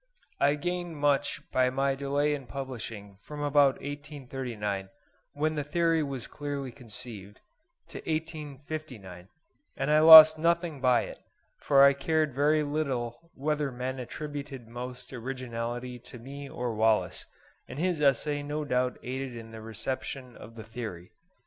[0.39, 4.89] I gained much by my delay in publishing from about 1839,
[5.33, 7.41] when the theory was clearly conceived,
[7.89, 9.27] to 1859;
[9.77, 11.19] and I lost nothing by it,
[11.59, 17.27] for I cared very little whether men attributed most originality to me or Wallace;
[17.67, 21.11] and his essay no doubt aided in the reception of the theory.